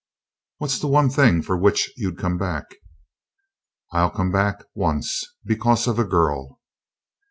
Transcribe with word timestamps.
"What's 0.57 0.79
the 0.79 0.87
one 0.87 1.11
thing 1.11 1.43
for 1.43 1.55
which 1.55 1.91
you'd 1.95 2.17
come 2.17 2.35
back?" 2.39 2.65
"I'll 3.91 4.09
come 4.09 4.31
back 4.31 4.63
once 4.73 5.23
because 5.45 5.85
of 5.85 5.99
a 5.99 6.05
girl." 6.05 6.59